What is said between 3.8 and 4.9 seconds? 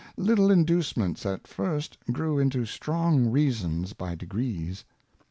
by de grees.